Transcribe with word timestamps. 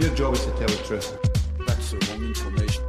Your 0.00 0.16
job 0.16 0.34
is 0.34 0.44
to 0.44 0.50
tell 0.50 0.68
the 0.68 0.84
truth. 0.88 1.12
That's 1.66 1.90
the 1.90 1.96
wrong 1.96 2.28
information. 2.28 2.84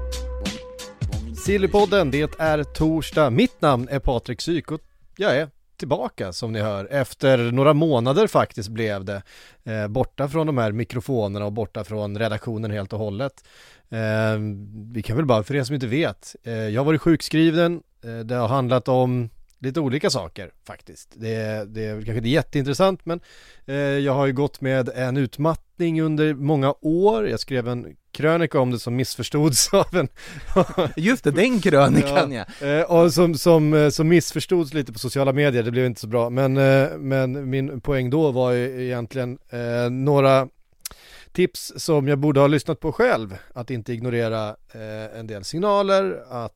Sillypodden, 1.46 2.12
det 2.12 2.40
är 2.40 2.64
torsdag. 2.64 3.30
Mitt 3.30 3.62
namn 3.62 3.88
är 3.92 4.00
Patrik 4.00 4.42
Syk 4.42 4.72
och 4.72 4.82
jag 5.18 5.38
är 5.38 5.50
tillbaka 5.78 6.34
som 6.34 6.52
ni 6.52 6.60
hör. 6.60 6.88
Efter 6.92 7.52
några 7.52 7.74
månader 7.74 8.28
faktiskt 8.28 8.70
blev 8.70 9.06
det. 9.06 9.24
Eh, 9.64 9.88
borta 9.88 10.28
från 10.28 10.48
de 10.48 10.58
här 10.58 10.72
mikrofonerna 10.72 11.46
och 11.46 11.52
borta 11.52 11.84
från 11.84 12.18
redaktionen 12.18 12.72
helt 12.72 12.94
och 12.94 13.00
hållet. 13.00 13.44
Eh, 13.90 14.38
vi 14.92 15.02
kan 15.02 15.18
väl 15.18 15.26
bara, 15.26 15.44
för 15.44 15.56
er 15.56 15.64
som 15.64 15.76
inte 15.76 15.88
vet, 15.88 16.36
eh, 16.44 16.54
jag 16.54 16.82
har 16.82 16.86
varit 16.86 17.02
sjukskriven. 17.02 17.82
Eh, 18.04 18.20
det 18.20 18.36
har 18.36 18.48
handlat 18.48 18.88
om 18.88 19.30
lite 19.60 19.80
olika 19.80 20.10
saker 20.10 20.52
faktiskt. 20.64 21.10
Det, 21.16 21.66
det 21.68 21.86
är 21.86 21.96
kanske 21.96 22.18
inte 22.18 22.30
jätteintressant 22.30 23.06
men 23.06 23.22
eh, 23.66 23.76
jag 23.76 24.14
har 24.14 24.26
ju 24.26 24.34
gått 24.34 24.62
med 24.62 24.90
en 24.90 25.18
utmattning 25.18 25.71
under 25.82 26.34
många 26.34 26.74
år. 26.82 27.28
Jag 27.28 27.40
skrev 27.40 27.68
en 27.68 27.96
krönika 28.12 28.60
om 28.60 28.72
det 28.72 28.80
som 28.80 28.96
missförstods 28.96 29.70
av 29.74 29.96
en 29.96 30.08
Just 30.96 31.24
det, 31.24 31.32
den 31.32 31.62
krönikan 31.62 32.32
ja. 32.32 32.68
Eh, 32.68 32.82
och 32.82 33.14
som, 33.14 33.36
som, 33.36 33.74
eh, 33.74 33.90
som 33.90 34.08
missförstods 34.08 34.74
lite 34.74 34.94
på 34.94 35.00
sociala 35.00 35.34
medier, 35.34 35.64
det 35.64 35.72
blev 35.72 35.86
inte 35.86 36.02
så 36.02 36.08
bra. 36.08 36.30
Men, 36.30 36.58
eh, 36.58 36.90
men 36.98 37.50
min 37.50 37.82
poäng 37.82 38.10
då 38.10 38.32
var 38.32 38.52
ju 38.52 38.86
egentligen 38.86 39.38
några 39.92 40.48
tips 41.32 41.74
som 41.76 42.08
jag 42.08 42.20
borde 42.20 42.40
ha 42.40 42.48
lyssnat 42.48 42.80
på 42.80 42.92
själv. 42.92 43.38
Att 43.54 43.70
inte 43.70 43.94
ignorera 43.94 44.56
en 45.16 45.28
del 45.28 45.44
signaler, 45.44 46.24
att 46.30 46.54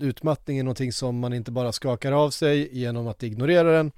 utmattning 0.00 0.58
är 0.58 0.62
någonting 0.62 0.92
som 0.92 1.18
man 1.18 1.32
inte 1.32 1.50
bara 1.50 1.72
skakar 1.72 2.12
av 2.12 2.30
sig 2.30 2.78
genom 2.78 3.06
att 3.06 3.22
ignorera 3.22 3.72
den. 3.72 3.92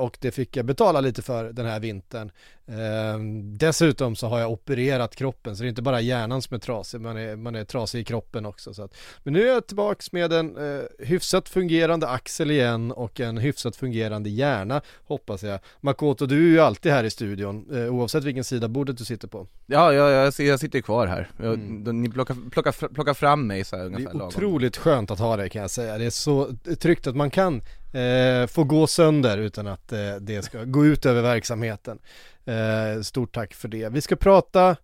Och 0.00 0.18
det 0.20 0.30
fick 0.30 0.56
jag 0.56 0.66
betala 0.66 1.00
lite 1.00 1.22
för 1.22 1.52
den 1.52 1.66
här 1.66 1.80
vintern. 1.80 2.30
Eh, 2.68 3.18
dessutom 3.44 4.16
så 4.16 4.26
har 4.26 4.38
jag 4.40 4.50
opererat 4.50 5.16
kroppen 5.16 5.56
så 5.56 5.62
det 5.62 5.66
är 5.66 5.68
inte 5.68 5.82
bara 5.82 6.00
hjärnan 6.00 6.42
som 6.42 6.54
är 6.54 6.58
trasig, 6.58 7.00
man 7.00 7.16
är, 7.16 7.36
man 7.36 7.54
är 7.54 7.64
trasig 7.64 8.00
i 8.00 8.04
kroppen 8.04 8.46
också. 8.46 8.74
Så 8.74 8.82
att, 8.82 8.94
men 9.24 9.32
nu 9.34 9.48
är 9.48 9.52
jag 9.52 9.66
tillbaks 9.66 10.12
med 10.12 10.32
en 10.32 10.56
eh, 10.56 10.82
hyfsat 10.98 11.48
fungerande 11.48 12.08
axel 12.08 12.50
igen 12.50 12.92
och 12.92 13.20
en 13.20 13.38
hyfsat 13.38 13.76
fungerande 13.76 14.30
hjärna 14.30 14.80
hoppas 15.06 15.42
jag. 15.42 15.60
Makoto, 15.80 16.26
du 16.26 16.36
är 16.36 16.50
ju 16.52 16.60
alltid 16.60 16.92
här 16.92 17.04
i 17.04 17.10
studion 17.10 17.66
eh, 17.76 17.94
oavsett 17.94 18.24
vilken 18.24 18.44
sida 18.44 18.68
bordet 18.68 18.98
du 18.98 19.04
sitter 19.04 19.28
på. 19.28 19.46
Ja, 19.66 19.92
ja 19.92 20.10
jag, 20.10 20.32
jag 20.38 20.60
sitter 20.60 20.80
kvar 20.80 21.06
här. 21.06 21.30
Jag, 21.42 21.54
Mm. 21.54 22.02
ni 22.02 22.10
plockar, 22.10 22.36
plockar, 22.50 22.88
plockar 22.88 23.14
fram 23.14 23.46
mig 23.46 23.64
så 23.64 23.76
här 23.76 23.82
Det 23.82 23.86
ungefär 23.86 24.10
är 24.10 24.14
lagom. 24.14 24.28
otroligt 24.28 24.76
skönt 24.76 25.10
att 25.10 25.18
ha 25.18 25.36
det 25.36 25.48
kan 25.48 25.62
jag 25.62 25.70
säga. 25.70 25.98
Det 25.98 26.04
är 26.04 26.10
så 26.10 26.48
tryggt 26.80 27.06
att 27.06 27.16
man 27.16 27.30
kan 27.30 27.62
eh, 27.92 28.46
få 28.46 28.64
gå 28.64 28.86
sönder 28.86 29.38
utan 29.38 29.66
att 29.66 29.92
eh, 29.92 30.14
det 30.20 30.42
ska 30.42 30.64
gå 30.64 30.86
ut 30.86 31.06
över 31.06 31.22
verksamheten. 31.22 31.98
Eh, 32.44 33.02
stort 33.02 33.34
tack 33.34 33.54
för 33.54 33.68
det. 33.68 33.88
Vi 33.88 34.00
ska 34.00 34.16
prata 34.16 34.76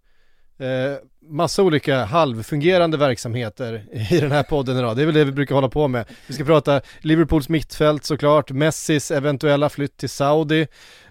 eh, 0.59 0.95
massa 1.29 1.63
olika 1.63 2.05
halvfungerande 2.05 2.97
verksamheter 2.97 3.87
i 4.11 4.21
den 4.21 4.33
här 4.33 4.43
podden 4.43 4.79
idag. 4.79 4.97
Det 4.97 5.03
är 5.03 5.07
väl 5.07 5.15
det 5.15 5.25
vi 5.25 5.33
brukar 5.33 5.55
hålla 5.55 5.69
på 5.69 5.89
med. 5.89 6.05
Vi 6.27 6.35
ska 6.35 6.45
prata 6.45 6.81
Liverpools 7.01 7.49
mittfält 7.49 8.05
såklart, 8.05 8.51
Messis 8.51 9.11
eventuella 9.11 9.69
flytt 9.69 9.97
till 9.97 10.11
Saudi. 10.11 10.67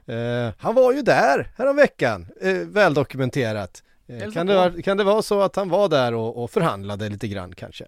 Eh, 0.06 0.54
han 0.58 0.76
var 0.76 0.94
ju 0.94 1.02
där 1.02 1.52
häromveckan, 1.58 2.28
eh, 2.42 2.54
väldokumenterat. 2.54 3.84
Eh, 4.22 4.32
Kan 4.32 4.48
det, 4.48 4.56
vara- 4.56 4.82
kan 4.82 4.98
det 4.98 5.04
vara 5.04 5.22
så 5.22 5.42
att 5.42 5.56
han 5.56 5.70
var 5.70 5.90
där 5.90 6.14
och, 6.14 6.44
och 6.44 6.52
förhandlade 6.52 7.10
lite 7.10 7.28
grann 7.28 7.56
kanske? 7.56 7.84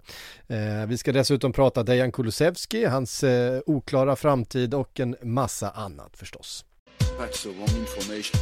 Eh, 0.47 0.85
vi 0.87 0.97
ska 0.97 1.11
dessutom 1.11 1.53
prata 1.53 1.83
Dejan 1.83 2.11
Kulusevski, 2.11 2.85
hans 2.85 3.23
eh, 3.23 3.59
oklara 3.65 4.15
framtid 4.15 4.73
och 4.73 4.99
en 4.99 5.15
massa 5.21 5.69
annat 5.69 6.17
förstås. 6.17 6.65
That's 6.99 7.43
the 7.43 7.49
wrong 7.49 7.79
information. 7.79 8.41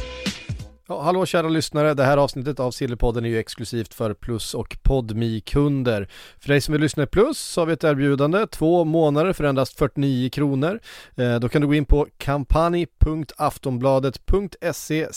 Ja, 0.88 1.02
hallå 1.02 1.26
kära 1.26 1.48
lyssnare, 1.48 1.94
det 1.94 2.04
här 2.04 2.16
avsnittet 2.16 2.60
av 2.60 2.70
Sillypodden 2.70 3.24
är 3.24 3.28
ju 3.28 3.38
exklusivt 3.38 3.94
för 3.94 4.14
Plus 4.14 4.54
och 4.54 4.76
podmi 4.82 5.40
kunder 5.40 6.08
För 6.38 6.48
dig 6.48 6.60
som 6.60 6.72
vill 6.72 6.80
lyssna 6.82 7.02
i 7.02 7.06
Plus 7.06 7.38
så 7.38 7.60
har 7.60 7.66
vi 7.66 7.72
ett 7.72 7.84
erbjudande, 7.84 8.46
två 8.46 8.84
månader 8.84 9.32
för 9.32 9.44
endast 9.44 9.78
49 9.78 10.30
kronor. 10.30 10.80
Eh, 11.16 11.36
då 11.38 11.48
kan 11.48 11.60
du 11.60 11.66
gå 11.66 11.74
in 11.74 11.84
på 11.84 12.06
kampanj.aftonbladet.se 12.18 15.08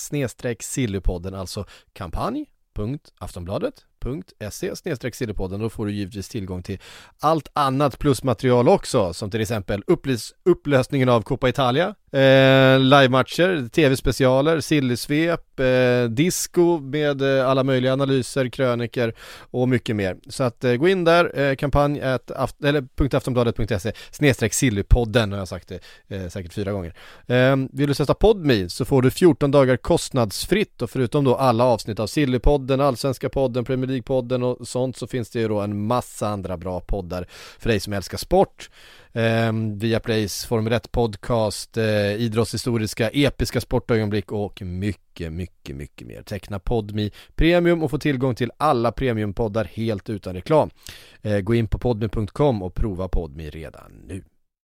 sillypodden, 0.61 1.35
alltså 1.35 1.65
www.aftonbladet 2.77 3.85
kampanj.aftonbladet.se 3.99 5.11
sillypodden. 5.13 5.59
Då 5.59 5.69
får 5.69 5.85
du 5.85 5.91
givetvis 5.91 6.29
tillgång 6.29 6.63
till 6.63 6.79
allt 7.19 7.47
annat 7.53 7.99
plusmaterial 7.99 8.67
också, 8.67 9.13
som 9.13 9.31
till 9.31 9.41
exempel 9.41 9.83
upplös 9.87 10.33
upplösningen 10.45 11.09
av 11.09 11.21
Coppa 11.21 11.49
Italia, 11.49 11.95
eh, 12.11 12.79
livematcher, 12.79 13.69
tv-specialer, 13.69 14.59
sillysvep, 14.59 15.59
eh, 15.59 16.03
disco 16.09 16.79
med 16.79 17.21
eh, 17.21 17.49
alla 17.49 17.63
möjliga 17.63 17.93
analyser, 17.93 18.49
kröniker 18.49 19.13
och 19.51 19.69
mycket 19.69 19.95
mer. 19.95 20.17
Så 20.27 20.43
att 20.43 20.63
eh, 20.63 20.73
gå 20.73 20.87
in 20.87 21.03
där, 21.03 21.39
eh, 21.39 21.55
kampanj 21.55 22.01
at 22.01 22.31
aft- 22.31 22.65
eller 22.65 22.87
.aftonbladet.se 23.15 23.93
snedstreck 24.11 24.53
sillypodden 24.53 25.31
har 25.31 25.39
jag 25.39 25.47
sagt 25.47 25.67
det 25.67 25.79
eh, 26.15 26.27
säkert 26.27 26.53
fyra 26.53 26.71
gånger. 26.71 26.93
Eh, 27.27 27.55
vill 27.71 27.87
du 27.87 27.93
sätta 27.93 28.13
Podmi 28.13 28.69
så 28.69 28.85
får 28.85 29.01
du 29.01 29.11
14 29.11 29.51
dagar 29.51 29.77
kostnadsfritt 29.77 30.81
och 30.81 30.89
förutom 30.89 31.23
då 31.23 31.35
alla 31.35 31.63
avsnitt 31.63 31.99
av 31.99 32.07
Sillypodden, 32.07 32.81
Allsvenska 32.81 33.29
podden, 33.29 33.65
Premier 33.65 33.87
League-podden 33.97 34.43
och 34.43 34.67
sånt 34.67 34.97
så 34.97 35.07
finns 35.07 35.29
det 35.29 35.39
ju 35.39 35.47
då 35.47 35.59
en 35.59 35.87
massa 35.87 36.27
andra 36.27 36.57
bra 36.57 36.79
poddar 36.79 37.27
för 37.59 37.69
dig 37.69 37.79
som 37.79 37.93
älskar 37.93 38.17
sport. 38.17 38.69
Eh, 39.11 39.53
Viaplays 39.75 40.45
Formel 40.45 40.73
1 40.73 40.91
podcast, 40.91 41.77
eh, 41.77 42.13
idrottshistoriska, 42.13 43.09
episka 43.09 43.61
sportögonblick 43.61 44.31
och 44.31 44.61
mycket, 44.61 45.33
mycket, 45.33 45.75
mycket 45.75 46.07
mer. 46.07 46.21
Teckna 46.21 46.59
Podmi 46.59 47.11
Premium 47.35 47.83
och 47.83 47.91
få 47.91 47.97
tillgång 47.97 48.35
till 48.35 48.51
alla 48.57 48.91
premiumpoddar 48.91 49.65
helt 49.65 50.09
utan 50.09 50.33
reklam. 50.33 50.69
Eh, 51.21 51.39
gå 51.39 51.55
in 51.55 51.67
på 51.67 51.79
podmi.com 51.79 52.63
och 52.63 52.73
prova 52.73 53.07
Podmi 53.07 53.49
redan 53.49 53.91
nu. 54.07 54.23